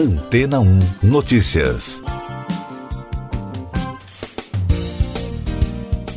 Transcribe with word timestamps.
Antena 0.00 0.60
1 0.60 0.78
Notícias. 1.02 2.00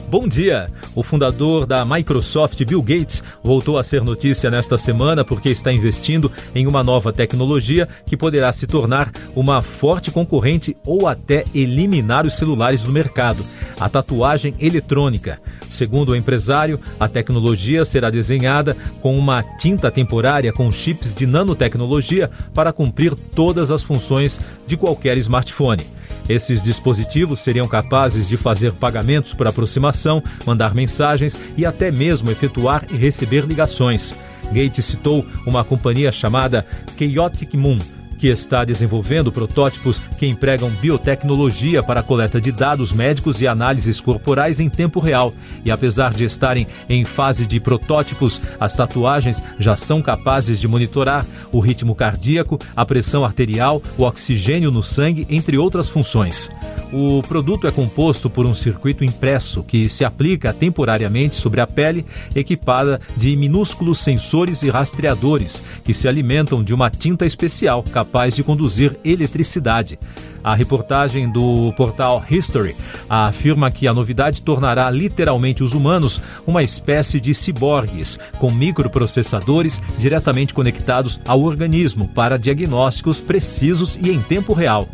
Bom 0.07 0.25
dia! 0.25 0.69
O 0.95 1.03
fundador 1.03 1.65
da 1.65 1.83
Microsoft, 1.83 2.63
Bill 2.63 2.81
Gates, 2.81 3.21
voltou 3.43 3.77
a 3.77 3.83
ser 3.83 4.01
notícia 4.01 4.49
nesta 4.49 4.77
semana 4.77 5.25
porque 5.25 5.49
está 5.49 5.73
investindo 5.73 6.31
em 6.55 6.65
uma 6.65 6.81
nova 6.81 7.11
tecnologia 7.11 7.89
que 8.05 8.15
poderá 8.15 8.53
se 8.53 8.65
tornar 8.65 9.11
uma 9.35 9.61
forte 9.61 10.11
concorrente 10.11 10.77
ou 10.85 11.05
até 11.05 11.43
eliminar 11.53 12.25
os 12.25 12.35
celulares 12.37 12.83
do 12.83 12.91
mercado: 12.93 13.43
a 13.83 13.89
tatuagem 13.89 14.55
eletrônica. 14.61 15.41
Segundo 15.67 16.13
o 16.13 16.15
empresário, 16.15 16.79
a 16.97 17.05
tecnologia 17.09 17.83
será 17.83 18.09
desenhada 18.09 18.77
com 19.01 19.17
uma 19.17 19.43
tinta 19.43 19.91
temporária 19.91 20.53
com 20.53 20.71
chips 20.71 21.13
de 21.13 21.27
nanotecnologia 21.27 22.31
para 22.53 22.71
cumprir 22.71 23.13
todas 23.13 23.71
as 23.71 23.83
funções 23.83 24.39
de 24.65 24.77
qualquer 24.77 25.17
smartphone. 25.17 25.85
Esses 26.29 26.63
dispositivos 26.63 27.41
seriam 27.41 27.67
capazes 27.67 28.29
de 28.29 28.37
fazer 28.37 28.71
pagamentos 28.71 29.33
por 29.33 29.47
aproximação, 29.47 30.23
mandar 30.45 30.73
mensagens 30.73 31.37
e 31.57 31.65
até 31.65 31.91
mesmo 31.91 32.31
efetuar 32.31 32.85
e 32.89 32.95
receber 32.95 33.43
ligações. 33.43 34.15
Gates 34.53 34.85
citou 34.85 35.25
uma 35.45 35.61
companhia 35.61 36.09
chamada 36.09 36.65
Chaotic 36.97 37.53
Moon 37.55 37.79
que 38.23 38.29
está 38.29 38.63
desenvolvendo 38.63 39.33
protótipos 39.33 39.99
que 40.17 40.25
empregam 40.25 40.69
biotecnologia 40.69 41.83
para 41.83 41.99
a 41.99 42.03
coleta 42.03 42.39
de 42.39 42.53
dados 42.53 42.93
médicos 42.93 43.41
e 43.41 43.47
análises 43.49 43.99
corporais 43.99 44.61
em 44.61 44.69
tempo 44.69 45.01
real. 45.01 45.33
E 45.65 45.69
apesar 45.69 46.13
de 46.13 46.23
estarem 46.23 46.65
em 46.87 47.03
fase 47.03 47.45
de 47.45 47.59
protótipos, 47.59 48.41
as 48.57 48.73
tatuagens 48.73 49.43
já 49.59 49.75
são 49.75 50.01
capazes 50.01 50.57
de 50.57 50.69
monitorar 50.69 51.25
o 51.51 51.59
ritmo 51.59 51.93
cardíaco, 51.93 52.57
a 52.73 52.85
pressão 52.85 53.25
arterial, 53.25 53.81
o 53.97 54.03
oxigênio 54.03 54.71
no 54.71 54.81
sangue, 54.81 55.27
entre 55.29 55.57
outras 55.57 55.89
funções. 55.89 56.49
O 56.93 57.21
produto 57.23 57.67
é 57.67 57.71
composto 57.71 58.29
por 58.29 58.45
um 58.45 58.53
circuito 58.53 59.03
impresso 59.03 59.63
que 59.63 59.89
se 59.89 60.05
aplica 60.05 60.53
temporariamente 60.53 61.35
sobre 61.35 61.59
a 61.59 61.67
pele, 61.67 62.05
equipada 62.33 63.01
de 63.17 63.35
minúsculos 63.35 63.99
sensores 63.99 64.61
e 64.61 64.69
rastreadores 64.69 65.61
que 65.83 65.93
se 65.93 66.07
alimentam 66.07 66.63
de 66.63 66.73
uma 66.73 66.89
tinta 66.89 67.25
especial 67.25 67.83
capaz 67.83 68.12
capaz 68.13 68.35
de 68.35 68.43
conduzir 68.43 68.95
eletricidade. 69.03 69.97
A 70.43 70.53
reportagem 70.53 71.31
do 71.31 71.73
portal 71.75 72.23
History 72.29 72.75
afirma 73.09 73.71
que 73.71 73.87
a 73.87 73.93
novidade 73.93 74.43
tornará 74.43 74.87
literalmente 74.91 75.63
os 75.63 75.73
humanos 75.73 76.21
uma 76.45 76.61
espécie 76.61 77.19
de 77.19 77.33
ciborgues, 77.33 78.19
com 78.37 78.51
microprocessadores 78.51 79.81
diretamente 79.97 80.53
conectados 80.53 81.19
ao 81.25 81.41
organismo 81.41 82.07
para 82.09 82.37
diagnósticos 82.37 83.19
precisos 83.19 83.95
e 83.95 84.11
em 84.11 84.21
tempo 84.21 84.53
real. 84.53 84.87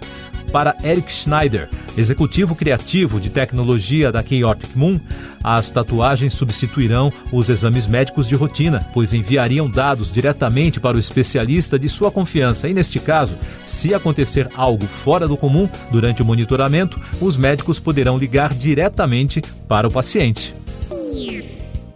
Para 0.52 0.76
Eric 0.84 1.12
Schneider, 1.12 1.70
executivo 1.96 2.56
criativo 2.56 3.20
de 3.20 3.30
tecnologia 3.30 4.12
da 4.12 4.24
Chaotic 4.24 4.76
Moon, 4.76 5.00
as 5.44 5.70
tatuagens 5.70 6.34
substituirão 6.34 7.14
os 7.32 7.50
exames 7.50 7.86
médicos 7.86 8.28
de 8.28 8.36
rotina, 8.36 8.86
pois 8.94 9.14
enviariam 9.14 9.70
dados 9.70 10.12
diretamente 10.12 10.80
para 10.80 10.98
o 10.98 11.00
especialista 11.00 11.78
de 11.78 11.88
sua 11.88 12.12
confiança 12.12 12.68
e, 12.68 12.74
neste 12.74 13.00
caso, 13.00 13.36
se 13.64 13.94
acontecer 13.94 14.50
algo 14.56 14.86
fora 14.86 15.28
do 15.28 15.38
comum 15.38 15.70
durante 15.92 16.22
o 16.22 16.26
monitoramento, 16.26 17.00
os 17.22 17.38
médicos 17.38 17.80
poderão 17.80 18.18
ligar 18.18 18.54
diretamente 18.54 19.42
para 19.68 19.88
o 19.88 19.92
paciente. 19.92 20.56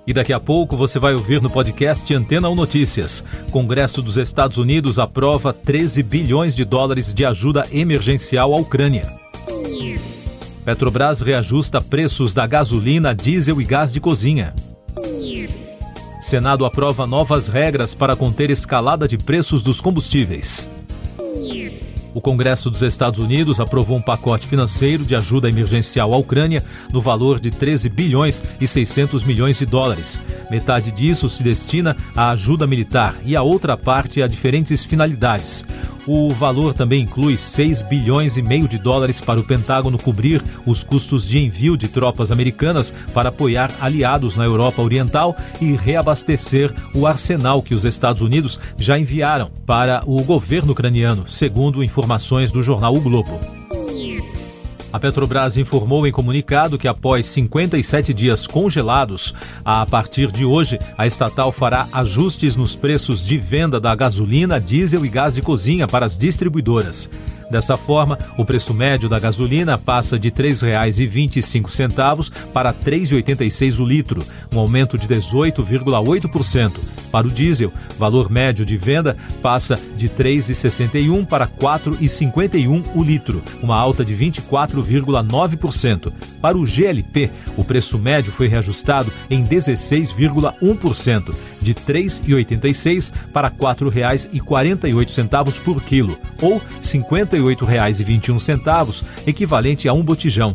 E 0.05 0.13
daqui 0.13 0.33
a 0.33 0.39
pouco 0.39 0.75
você 0.75 0.99
vai 0.99 1.13
ouvir 1.13 1.41
no 1.41 1.49
podcast 1.49 2.13
Antena 2.13 2.49
1 2.49 2.55
Notícias. 2.55 3.23
Congresso 3.51 4.01
dos 4.01 4.17
Estados 4.17 4.57
Unidos 4.57 4.99
aprova 4.99 5.53
13 5.53 6.03
bilhões 6.03 6.55
de 6.55 6.65
dólares 6.65 7.13
de 7.13 7.23
ajuda 7.23 7.65
emergencial 7.71 8.53
à 8.53 8.57
Ucrânia. 8.57 9.09
Petrobras 10.65 11.21
reajusta 11.21 11.81
preços 11.81 12.33
da 12.33 12.45
gasolina, 12.45 13.15
diesel 13.15 13.61
e 13.61 13.65
gás 13.65 13.92
de 13.92 14.02
cozinha. 14.02 14.53
Senado 16.19 16.65
aprova 16.65 17.05
novas 17.05 17.47
regras 17.47 17.93
para 17.93 18.15
conter 18.15 18.49
escalada 18.49 19.08
de 19.08 19.17
preços 19.17 19.61
dos 19.61 19.80
combustíveis. 19.80 20.69
O 22.13 22.21
Congresso 22.21 22.69
dos 22.69 22.83
Estados 22.83 23.19
Unidos 23.19 23.59
aprovou 23.59 23.97
um 23.97 24.01
pacote 24.01 24.47
financeiro 24.47 25.03
de 25.03 25.15
ajuda 25.15 25.49
emergencial 25.49 26.13
à 26.13 26.17
Ucrânia 26.17 26.63
no 26.91 27.01
valor 27.01 27.39
de 27.39 27.49
13 27.49 27.89
bilhões 27.89 28.43
e 28.61 28.67
600 28.67 29.23
milhões 29.23 29.57
de 29.57 29.65
dólares. 29.65 30.19
Metade 30.53 30.91
disso 30.91 31.27
se 31.27 31.41
destina 31.41 31.97
à 32.15 32.30
ajuda 32.30 32.67
militar 32.67 33.15
e 33.25 33.36
a 33.36 33.41
outra 33.41 33.75
parte 33.75 34.21
a 34.21 34.27
diferentes 34.27 34.86
finalidades. 34.86 35.65
O 36.05 36.30
valor 36.30 36.75
também 36.75 37.02
inclui 37.02 37.36
6 37.37 37.81
bilhões 37.81 38.37
e 38.37 38.43
meio 38.43 38.67
de 38.67 38.77
dólares 38.77 39.19
para 39.19 39.39
o 39.39 39.43
Pentágono 39.43 39.97
cobrir 39.97 40.43
os 40.63 40.83
custos 40.83 41.27
de 41.27 41.43
envio 41.43 41.75
de 41.75 41.87
tropas 41.87 42.31
americanas 42.31 42.93
para 43.15 43.30
apoiar 43.30 43.71
aliados 43.81 44.36
na 44.36 44.43
Europa 44.43 44.80
Oriental 44.80 45.36
e 45.59 45.73
reabastecer 45.73 46.71
o 46.93 47.08
arsenal 47.08 47.63
que 47.63 47.73
os 47.73 47.83
Estados 47.83 48.21
Unidos 48.21 48.59
já 48.77 48.99
enviaram 48.99 49.49
para 49.65 50.03
o 50.05 50.21
governo 50.23 50.73
ucraniano, 50.73 51.25
segundo 51.27 51.83
informações 51.83 52.52
do 52.52 52.61
jornal 52.61 52.93
O 52.93 53.02
Globo. 53.02 53.62
A 54.93 54.99
Petrobras 54.99 55.58
informou 55.58 56.05
em 56.05 56.11
comunicado 56.11 56.77
que, 56.77 56.87
após 56.87 57.26
57 57.26 58.14
dias 58.14 58.45
congelados, 58.45 59.33
a 59.65 59.83
partir 59.87 60.31
de 60.31 60.45
hoje, 60.45 60.77
a 60.95 61.08
estatal 61.08 61.52
fará 61.52 61.87
ajustes 61.92 62.55
nos 62.55 62.76
preços 62.76 63.26
de 63.26 63.39
venda 63.39 63.80
da 63.80 63.95
gasolina, 63.95 64.61
diesel 64.61 65.04
e 65.04 65.09
gás 65.09 65.33
de 65.33 65.42
cozinha 65.42 65.87
para 65.87 66.05
as 66.05 66.15
distribuidoras. 66.15 67.09
Dessa 67.49 67.76
forma, 67.76 68.20
o 68.37 68.45
preço 68.45 68.71
médio 68.71 69.09
da 69.09 69.17
gasolina 69.17 69.80
passa 69.80 70.20
de 70.20 70.30
R$ 70.30 70.36
3,25 70.36 72.31
para 72.54 72.70
R$ 72.70 72.77
3,86 72.86 73.80
o 73.80 73.86
litro, 73.86 74.23
um 74.54 74.60
aumento 74.60 74.95
de 74.95 75.08
18,8%. 75.08 77.02
Para 77.13 77.27
o 77.27 77.29
diesel, 77.29 77.71
valor 77.95 78.27
médio 78.27 78.65
de 78.65 78.75
venda 78.75 79.15
passa 79.39 79.79
de 79.95 80.07
R$ 80.07 80.13
3,61 80.17 81.23
para 81.27 81.45
R$ 81.45 81.51
4,51 81.61 82.83
o 82.95 83.03
litro, 83.03 83.39
uma 83.61 83.77
alta 83.77 84.03
de 84.03 84.15
24,9%. 84.15 86.11
Para 86.41 86.57
o 86.57 86.65
GLP, 86.65 87.29
o 87.55 87.63
preço 87.63 87.99
médio 87.99 88.33
foi 88.33 88.47
reajustado 88.47 89.13
em 89.29 89.43
16,1%, 89.43 91.35
de 91.61 91.73
R$ 91.73 91.77
3,86 91.87 93.13
para 93.31 93.47
R$ 93.47 93.53
4,48 93.59 95.61
por 95.61 95.83
quilo, 95.83 96.17
ou 96.41 96.57
R$ 96.57 96.63
58,21, 96.81 99.03
equivalente 99.27 99.87
a 99.87 99.93
um 99.93 100.01
botijão. 100.01 100.51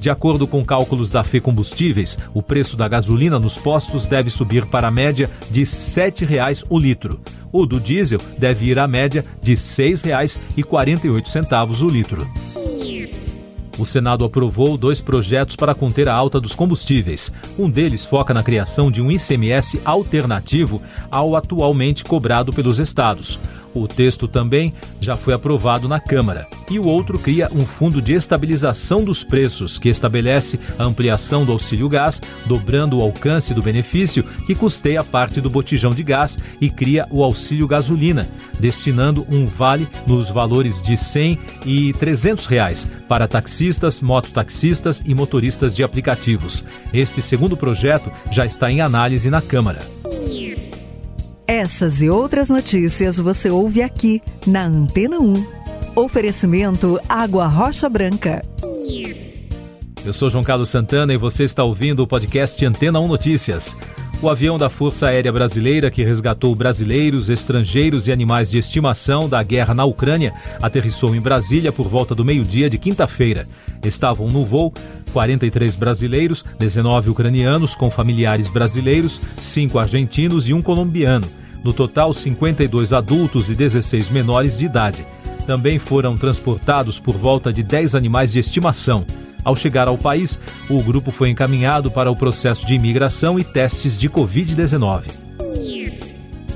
De 0.00 0.10
acordo 0.10 0.46
com 0.46 0.64
cálculos 0.64 1.10
da 1.10 1.24
Fê 1.24 1.40
Combustíveis, 1.40 2.16
o 2.32 2.40
preço 2.42 2.76
da 2.76 2.86
gasolina 2.86 3.36
nos 3.38 3.56
postos 3.56 4.06
deve 4.06 4.30
subir 4.30 4.64
para 4.66 4.86
a 4.88 4.90
média 4.90 5.30
de 5.50 5.60
R$ 5.60 5.66
7,00 5.66 6.64
o 6.68 6.78
litro. 6.78 7.18
O 7.50 7.64
do 7.66 7.80
diesel 7.80 8.20
deve 8.36 8.66
ir 8.66 8.78
à 8.78 8.86
média 8.86 9.24
de 9.42 9.52
R$ 9.52 9.58
6,48 9.58 11.82
o 11.82 11.88
litro. 11.88 12.28
O 13.78 13.86
Senado 13.86 14.24
aprovou 14.24 14.76
dois 14.76 15.00
projetos 15.00 15.54
para 15.54 15.72
conter 15.72 16.08
a 16.08 16.14
alta 16.14 16.40
dos 16.40 16.52
combustíveis. 16.52 17.30
Um 17.56 17.70
deles 17.70 18.04
foca 18.04 18.34
na 18.34 18.42
criação 18.42 18.90
de 18.90 19.00
um 19.00 19.08
ICMS 19.08 19.80
alternativo 19.84 20.82
ao 21.08 21.36
atualmente 21.36 22.02
cobrado 22.02 22.52
pelos 22.52 22.80
estados. 22.80 23.38
O 23.74 23.86
texto 23.86 24.26
também 24.26 24.74
já 25.00 25.16
foi 25.16 25.34
aprovado 25.34 25.88
na 25.88 26.00
Câmara. 26.00 26.46
E 26.70 26.78
o 26.78 26.86
outro 26.86 27.18
cria 27.18 27.48
um 27.52 27.64
fundo 27.64 28.02
de 28.02 28.12
estabilização 28.12 29.02
dos 29.02 29.24
preços, 29.24 29.78
que 29.78 29.88
estabelece 29.88 30.58
a 30.78 30.84
ampliação 30.84 31.44
do 31.44 31.52
auxílio 31.52 31.88
gás, 31.88 32.20
dobrando 32.46 32.98
o 32.98 33.02
alcance 33.02 33.54
do 33.54 33.62
benefício 33.62 34.22
que 34.46 34.54
custeia 34.54 35.02
parte 35.04 35.40
do 35.40 35.50
botijão 35.50 35.90
de 35.90 36.02
gás 36.02 36.38
e 36.60 36.68
cria 36.68 37.06
o 37.10 37.22
auxílio 37.22 37.66
gasolina, 37.66 38.28
destinando 38.58 39.26
um 39.30 39.46
vale 39.46 39.88
nos 40.06 40.30
valores 40.30 40.82
de 40.82 40.96
100 40.96 41.38
e 41.64 41.92
300 41.94 42.46
reais 42.46 42.88
para 43.08 43.28
taxistas, 43.28 44.02
mototaxistas 44.02 45.02
e 45.04 45.14
motoristas 45.14 45.74
de 45.74 45.82
aplicativos. 45.82 46.64
Este 46.92 47.22
segundo 47.22 47.56
projeto 47.56 48.10
já 48.30 48.44
está 48.44 48.70
em 48.70 48.80
análise 48.80 49.30
na 49.30 49.40
Câmara. 49.40 49.97
Essas 51.50 52.02
e 52.02 52.10
outras 52.10 52.50
notícias 52.50 53.16
você 53.16 53.50
ouve 53.50 53.80
aqui 53.80 54.20
na 54.46 54.66
Antena 54.66 55.18
1. 55.18 55.32
Oferecimento 55.96 57.00
Água 57.08 57.46
Rocha 57.46 57.88
Branca. 57.88 58.44
Eu 60.04 60.12
sou 60.12 60.28
João 60.28 60.44
Carlos 60.44 60.68
Santana 60.68 61.14
e 61.14 61.16
você 61.16 61.44
está 61.44 61.64
ouvindo 61.64 62.00
o 62.00 62.06
podcast 62.06 62.62
Antena 62.66 63.00
1 63.00 63.08
Notícias. 63.08 63.74
O 64.20 64.28
avião 64.28 64.58
da 64.58 64.68
Força 64.68 65.06
Aérea 65.06 65.32
Brasileira, 65.32 65.90
que 65.90 66.04
resgatou 66.04 66.54
brasileiros, 66.54 67.30
estrangeiros 67.30 68.08
e 68.08 68.12
animais 68.12 68.50
de 68.50 68.58
estimação 68.58 69.26
da 69.26 69.42
guerra 69.42 69.72
na 69.72 69.86
Ucrânia, 69.86 70.34
aterrissou 70.60 71.14
em 71.14 71.20
Brasília 71.20 71.72
por 71.72 71.88
volta 71.88 72.14
do 72.14 72.26
meio-dia 72.26 72.68
de 72.68 72.76
quinta-feira. 72.76 73.48
Estavam 73.88 74.28
no 74.28 74.44
voo 74.44 74.72
43 75.12 75.74
brasileiros, 75.74 76.44
19 76.58 77.10
ucranianos 77.10 77.74
com 77.74 77.90
familiares 77.90 78.48
brasileiros, 78.48 79.20
5 79.38 79.78
argentinos 79.78 80.48
e 80.48 80.54
um 80.54 80.62
colombiano. 80.62 81.26
No 81.64 81.72
total, 81.72 82.12
52 82.12 82.92
adultos 82.92 83.50
e 83.50 83.54
16 83.54 84.10
menores 84.10 84.58
de 84.58 84.66
idade. 84.66 85.04
Também 85.46 85.78
foram 85.78 86.16
transportados 86.16 87.00
por 87.00 87.16
volta 87.16 87.52
de 87.52 87.62
10 87.62 87.94
animais 87.94 88.32
de 88.32 88.38
estimação. 88.38 89.04
Ao 89.42 89.56
chegar 89.56 89.88
ao 89.88 89.96
país, 89.96 90.38
o 90.68 90.82
grupo 90.82 91.10
foi 91.10 91.30
encaminhado 91.30 91.90
para 91.90 92.10
o 92.10 92.16
processo 92.16 92.66
de 92.66 92.74
imigração 92.74 93.38
e 93.38 93.44
testes 93.44 93.96
de 93.96 94.08
Covid-19. 94.08 95.04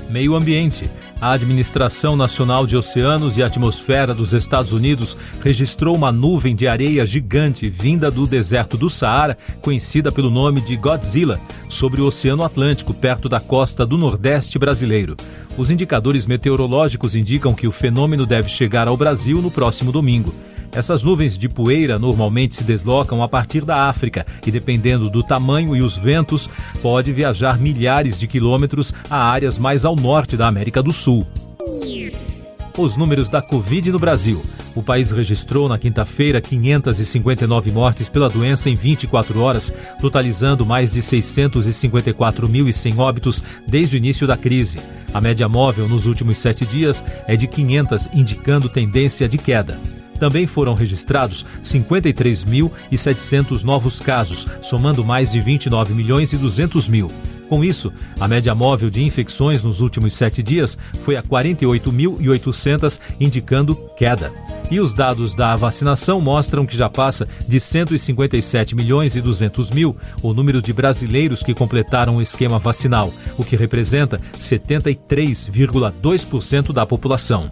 Meio 0.09 0.35
Ambiente. 0.35 0.89
A 1.23 1.31
Administração 1.31 2.17
Nacional 2.17 2.67
de 2.67 2.75
Oceanos 2.75 3.37
e 3.37 3.43
Atmosfera 3.43 4.13
dos 4.13 4.33
Estados 4.33 4.73
Unidos 4.73 5.15
registrou 5.41 5.95
uma 5.95 6.11
nuvem 6.11 6.53
de 6.53 6.67
areia 6.67 7.05
gigante 7.05 7.69
vinda 7.69 8.11
do 8.11 8.27
deserto 8.27 8.75
do 8.75 8.89
Saara, 8.89 9.37
conhecida 9.61 10.11
pelo 10.11 10.29
nome 10.29 10.59
de 10.59 10.75
Godzilla, 10.75 11.39
sobre 11.69 12.01
o 12.01 12.07
Oceano 12.07 12.43
Atlântico, 12.43 12.93
perto 12.93 13.29
da 13.29 13.39
costa 13.39 13.85
do 13.85 13.97
Nordeste 13.97 14.59
brasileiro. 14.59 15.15
Os 15.57 15.71
indicadores 15.71 16.25
meteorológicos 16.25 17.15
indicam 17.15 17.53
que 17.53 17.67
o 17.67 17.71
fenômeno 17.71 18.25
deve 18.25 18.49
chegar 18.49 18.89
ao 18.89 18.97
Brasil 18.97 19.41
no 19.41 19.49
próximo 19.49 19.93
domingo. 19.93 20.35
Essas 20.75 21.03
nuvens 21.03 21.37
de 21.37 21.47
poeira 21.47 21.99
normalmente 21.99 22.55
se 22.55 22.63
deslocam 22.63 23.21
a 23.21 23.27
partir 23.27 23.63
da 23.63 23.87
África 23.87 24.25
e, 24.45 24.49
dependendo 24.49 25.07
do 25.07 25.21
tamanho 25.21 25.75
e 25.75 25.81
os 25.81 25.95
ventos, 25.95 26.49
pode 26.81 27.11
viajar 27.11 27.59
milhares 27.59 28.17
de 28.17 28.25
quilômetros 28.25 28.91
a 29.07 29.17
áreas 29.17 29.59
mais 29.59 29.85
ao 29.85 29.95
norte 29.95 30.35
da 30.35 30.47
América 30.47 30.81
do 30.81 30.91
Sul. 30.91 31.27
Os 32.75 32.97
números 32.97 33.29
da 33.29 33.39
Covid 33.39 33.91
no 33.91 33.99
Brasil. 33.99 34.43
O 34.75 34.81
país 34.81 35.11
registrou 35.11 35.69
na 35.69 35.77
quinta-feira 35.77 36.41
559 36.41 37.69
mortes 37.69 38.09
pela 38.09 38.27
doença 38.27 38.67
em 38.67 38.73
24 38.73 39.39
horas, 39.39 39.71
totalizando 40.01 40.65
mais 40.65 40.93
de 40.93 41.01
654.100 41.01 42.97
óbitos 42.97 43.43
desde 43.67 43.95
o 43.95 43.99
início 43.99 44.25
da 44.25 44.35
crise. 44.35 44.79
A 45.13 45.21
média 45.21 45.47
móvel 45.47 45.87
nos 45.87 46.07
últimos 46.07 46.39
sete 46.39 46.65
dias 46.65 47.03
é 47.27 47.35
de 47.35 47.45
500, 47.45 48.09
indicando 48.15 48.67
tendência 48.67 49.29
de 49.29 49.37
queda. 49.37 49.79
Também 50.19 50.45
foram 50.45 50.73
registrados 50.73 51.45
53.700 51.63 53.63
novos 53.63 53.99
casos, 53.99 54.47
somando 54.61 55.03
mais 55.03 55.31
de 55.31 55.41
29 55.41 55.93
milhões 55.93 56.33
e 56.33 56.37
200 56.37 56.87
mil. 56.87 57.11
Com 57.53 57.63
isso, 57.63 57.93
a 58.19 58.27
média 58.27 58.55
móvel 58.55 58.89
de 58.89 59.03
infecções 59.03 59.61
nos 59.61 59.79
últimos 59.79 60.13
sete 60.13 60.41
dias 60.41 60.75
foi 61.03 61.15
a 61.15 61.21
48.800, 61.21 62.99
indicando 63.19 63.75
queda. 63.95 64.33
E 64.71 64.79
os 64.79 64.95
dados 64.95 65.35
da 65.35 65.55
vacinação 65.55 66.19
mostram 66.19 66.65
que 66.65 66.75
já 66.75 66.89
passa 66.89 67.27
de 67.47 67.59
157 67.59 68.75
milhões 68.75 69.15
e 69.15 69.21
200 69.21 69.69
mil 69.69 69.95
o 70.23 70.33
número 70.33 70.63
de 70.63 70.73
brasileiros 70.73 71.43
que 71.43 71.53
completaram 71.53 72.15
o 72.15 72.23
esquema 72.23 72.57
vacinal, 72.57 73.13
o 73.37 73.43
que 73.43 73.55
representa 73.55 74.19
73,2% 74.39 76.73
da 76.73 76.87
população. 76.87 77.51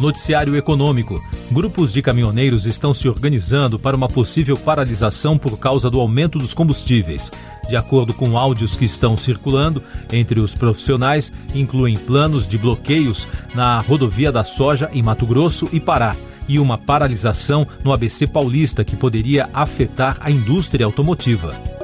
Noticiário 0.00 0.56
Econômico. 0.56 1.22
Grupos 1.50 1.92
de 1.92 2.00
caminhoneiros 2.00 2.66
estão 2.66 2.94
se 2.94 3.08
organizando 3.08 3.78
para 3.78 3.96
uma 3.96 4.08
possível 4.08 4.56
paralisação 4.56 5.36
por 5.36 5.58
causa 5.58 5.90
do 5.90 6.00
aumento 6.00 6.38
dos 6.38 6.54
combustíveis. 6.54 7.30
De 7.68 7.76
acordo 7.76 8.12
com 8.12 8.36
áudios 8.36 8.76
que 8.76 8.84
estão 8.84 9.16
circulando 9.16 9.82
entre 10.12 10.40
os 10.40 10.54
profissionais, 10.54 11.32
incluem 11.54 11.96
planos 11.96 12.46
de 12.48 12.58
bloqueios 12.58 13.28
na 13.54 13.78
rodovia 13.78 14.32
da 14.32 14.44
soja 14.44 14.90
em 14.92 15.02
Mato 15.02 15.26
Grosso 15.26 15.68
e 15.72 15.78
Pará 15.78 16.16
e 16.48 16.58
uma 16.58 16.76
paralisação 16.76 17.66
no 17.84 17.92
ABC 17.92 18.26
Paulista 18.26 18.84
que 18.84 18.96
poderia 18.96 19.48
afetar 19.52 20.16
a 20.20 20.30
indústria 20.30 20.84
automotiva. 20.84 21.79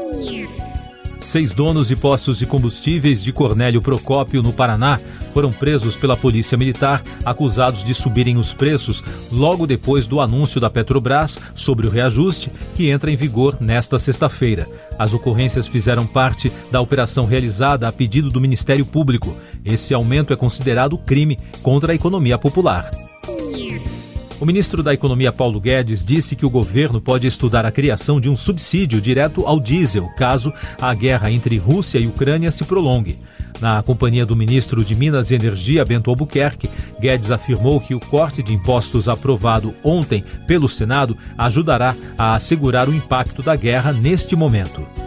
Seis 1.27 1.53
donos 1.53 1.89
de 1.89 1.97
postos 1.97 2.39
de 2.39 2.47
combustíveis 2.47 3.21
de 3.21 3.33
Cornélio 3.33 3.83
Procópio, 3.83 4.45
no 4.45 4.53
Paraná, 4.53 5.01
foram 5.35 5.51
presos 5.51 5.97
pela 5.97 6.17
Polícia 6.17 6.57
Militar, 6.57 7.03
acusados 7.25 7.83
de 7.85 7.93
subirem 7.95 8.37
os 8.37 8.53
preços 8.53 9.03
logo 9.33 9.67
depois 9.67 10.07
do 10.07 10.21
anúncio 10.21 10.61
da 10.61 10.71
Petrobras 10.71 11.37
sobre 11.53 11.85
o 11.85 11.91
reajuste, 11.91 12.49
que 12.77 12.91
entra 12.91 13.11
em 13.11 13.17
vigor 13.17 13.57
nesta 13.61 13.99
sexta-feira. 13.99 14.69
As 14.97 15.13
ocorrências 15.15 15.67
fizeram 15.67 16.07
parte 16.07 16.51
da 16.71 16.81
operação 16.81 17.27
realizada 17.27 17.89
a 17.89 17.93
pedido 17.93 18.31
do 18.31 18.41
Ministério 18.41 18.87
Público. 18.87 19.37
Esse 19.65 19.93
aumento 19.93 20.33
é 20.33 20.37
considerado 20.37 20.97
crime 20.97 21.41
contra 21.61 21.91
a 21.91 21.97
economia 21.97 22.39
popular. 22.39 22.89
O 24.39 24.45
ministro 24.45 24.83
da 24.83 24.93
Economia 24.93 25.33
Paulo 25.33 25.59
Guedes 25.59 26.05
disse 26.05 26.37
que 26.37 26.45
o 26.45 26.51
governo 26.51 27.01
pode 27.01 27.27
estudar 27.27 27.65
a 27.65 27.73
criação 27.73 28.21
de 28.21 28.29
um 28.29 28.37
subsídio 28.37 29.01
direto 29.01 29.47
ao 29.47 29.59
diesel, 29.59 30.07
caso 30.11 30.53
a 30.79 30.93
guerra 30.93 31.31
entre 31.31 31.57
Rússia 31.57 31.99
e 31.99 32.07
Ucrânia 32.07 32.51
se 32.51 32.63
prolongue. 32.65 33.19
Na 33.63 33.83
companhia 33.83 34.27
do 34.27 34.37
ministro 34.37 34.85
de 34.85 34.95
Minas 34.95 35.31
e 35.31 35.35
Energia, 35.35 35.87
Bento 35.87 36.11
Albuquerque, 36.11 36.69
Guedes 37.01 37.31
afirmou 37.31 37.81
que 37.81 37.95
o 37.95 38.01
corte 38.01 38.43
de 38.43 38.53
impostos 38.53 39.09
aprovado 39.09 39.73
ontem 39.83 40.23
pelo 40.47 40.69
Senado 40.69 41.17
ajudará 41.39 41.97
a 42.19 42.35
assegurar 42.35 42.91
o 42.91 42.95
impacto 42.95 43.43
da 43.43 43.57
guerra 43.57 43.91
neste 43.91 44.37
momento. 44.37 45.06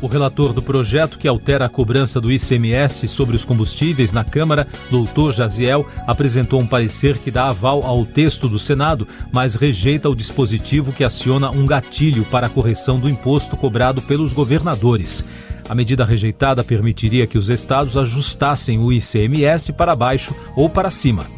O 0.00 0.06
relator 0.06 0.52
do 0.52 0.62
projeto 0.62 1.18
que 1.18 1.26
altera 1.26 1.64
a 1.64 1.68
cobrança 1.68 2.20
do 2.20 2.30
ICMS 2.30 3.08
sobre 3.08 3.34
os 3.34 3.44
combustíveis 3.44 4.12
na 4.12 4.22
Câmara, 4.22 4.66
doutor 4.90 5.32
Jaziel, 5.32 5.84
apresentou 6.06 6.60
um 6.60 6.66
parecer 6.66 7.18
que 7.18 7.32
dá 7.32 7.48
aval 7.48 7.82
ao 7.84 8.06
texto 8.06 8.48
do 8.48 8.60
Senado, 8.60 9.08
mas 9.32 9.56
rejeita 9.56 10.08
o 10.08 10.14
dispositivo 10.14 10.92
que 10.92 11.02
aciona 11.02 11.50
um 11.50 11.66
gatilho 11.66 12.24
para 12.26 12.46
a 12.46 12.50
correção 12.50 13.00
do 13.00 13.10
imposto 13.10 13.56
cobrado 13.56 14.00
pelos 14.02 14.32
governadores. 14.32 15.24
A 15.68 15.74
medida 15.74 16.04
rejeitada 16.04 16.62
permitiria 16.62 17.26
que 17.26 17.36
os 17.36 17.48
estados 17.48 17.96
ajustassem 17.96 18.78
o 18.78 18.92
ICMS 18.92 19.72
para 19.72 19.96
baixo 19.96 20.34
ou 20.54 20.70
para 20.70 20.90
cima 20.90 21.37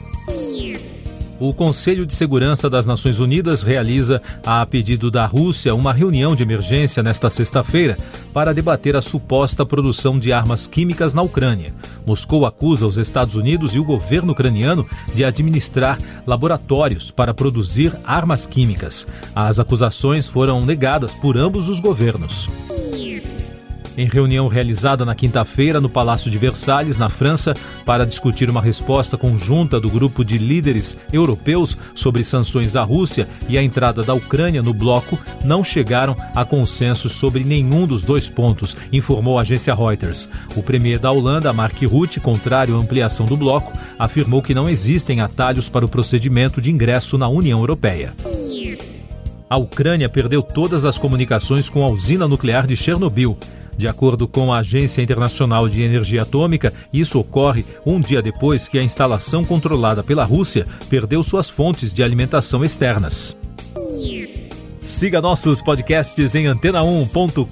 o 1.41 1.55
Conselho 1.55 2.05
de 2.05 2.15
Segurança 2.15 2.69
das 2.69 2.87
Nações 2.87 3.19
Unidas 3.19 3.63
realiza, 3.63 4.21
a 4.45 4.65
pedido 4.67 5.11
da 5.11 5.25
Rússia, 5.25 5.75
uma 5.75 5.93
reunião 5.93 6.37
de 6.37 6.43
emergência 6.43 7.03
nesta 7.03 7.31
sexta-feira 7.31 7.97
para 8.33 8.53
debater 8.53 8.95
a 8.95 9.01
suposta 9.01 9.65
produção 9.65 10.19
de 10.19 10.33
armas 10.33 10.67
químicas 10.67 11.15
na 11.15 11.23
Ucrânia. 11.23 11.73
Moscou 12.07 12.45
acusa 12.45 12.87
os 12.87 12.99
Estados 12.99 13.35
Unidos 13.35 13.75
e 13.75 13.79
o 13.79 13.85
governo 13.85 14.33
ucraniano 14.33 14.87
de 15.15 15.25
administrar 15.25 15.99
laboratórios 16.27 17.11
para 17.11 17.33
produzir 17.33 17.99
armas 18.05 18.47
químicas. 18.47 19.09
As 19.35 19.59
acusações 19.59 20.29
foram 20.29 20.61
negadas 20.61 21.15
por 21.15 21.39
ambos 21.39 21.71
os 21.71 21.81
governos. 21.81 22.51
Em 23.97 24.07
reunião 24.07 24.49
realizada 24.49 25.05
na 25.05 25.15
quinta-feira 25.15 25.81
no 25.81 25.89
Palácio 25.89 26.31
de 26.31 26.39
Versalhes, 26.39 26.97
na 26.97 27.09
França, 27.09 27.55
para 27.85 28.07
discutir 28.07 28.49
uma 28.49 28.63
resposta 28.63 29.19
conjunta 29.19 29.81
do 29.81 29.91
grupo 29.91 30.25
de 30.25 30.39
líderes 30.39 30.97
europeus 31.13 31.77
sobre 31.95 32.23
sanções 32.23 32.77
à 32.77 32.83
Rússia 32.83 33.29
e 33.49 33.59
a 33.59 33.63
entrada 33.63 34.03
da 34.03 34.15
Ucrânia 34.15 34.63
no 34.63 34.73
bloco, 34.73 35.19
não 35.45 35.65
chegaram 35.65 36.17
a 36.35 36.45
consenso 36.45 37.09
sobre 37.09 37.43
nenhum 37.43 37.87
dos 37.87 38.05
dois 38.05 38.29
pontos, 38.29 38.77
informou 38.93 39.39
a 39.39 39.43
agência 39.43 39.75
Reuters. 39.75 40.29
O 40.55 40.63
premier 40.63 40.99
da 40.99 41.11
Holanda, 41.11 41.53
Mark 41.53 41.83
Rutte, 41.83 42.21
contrário 42.21 42.77
à 42.77 42.79
ampliação 42.79 43.27
do 43.27 43.37
bloco, 43.37 43.73
afirmou 43.99 44.41
que 44.41 44.55
não 44.55 44.69
existem 44.69 45.21
atalhos 45.21 45.69
para 45.69 45.85
o 45.85 45.89
procedimento 45.89 46.61
de 46.61 46.71
ingresso 46.71 47.19
na 47.19 47.29
União 47.29 47.59
Europeia. 47.59 48.15
A 49.49 49.57
Ucrânia 49.57 50.09
perdeu 50.09 50.43
todas 50.43 50.85
as 50.85 50.97
comunicações 50.97 51.69
com 51.69 51.83
a 51.83 51.89
usina 51.89 52.29
nuclear 52.29 52.69
de 52.69 52.77
Chernobyl. 52.77 53.37
De 53.81 53.89
acordo 53.89 54.29
com 54.29 54.53
a 54.53 54.59
Agência 54.59 55.01
Internacional 55.01 55.67
de 55.67 55.81
Energia 55.81 56.21
Atômica, 56.21 56.71
isso 56.93 57.19
ocorre 57.19 57.65
um 57.87 57.99
dia 57.99 58.21
depois 58.21 58.69
que 58.69 58.79
a 58.79 58.83
instalação 58.83 59.43
controlada 59.43 60.03
pela 60.03 60.23
Rússia 60.23 60.67
perdeu 60.91 61.23
suas 61.23 61.49
fontes 61.49 61.91
de 61.91 62.03
alimentação 62.03 62.63
externas. 62.63 63.35
Siga 64.83 65.23
nossos 65.23 65.63
podcasts 65.63 66.35
em 66.35 66.45
antena1.com.br. 66.45 67.47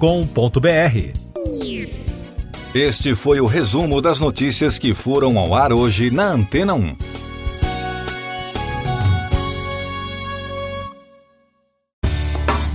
Este 2.74 3.14
foi 3.14 3.40
o 3.40 3.46
resumo 3.46 4.02
das 4.02 4.20
notícias 4.20 4.78
que 4.78 4.92
foram 4.92 5.38
ao 5.38 5.54
ar 5.54 5.72
hoje 5.72 6.10
na 6.10 6.30
Antena 6.30 6.74
1. 6.74 7.07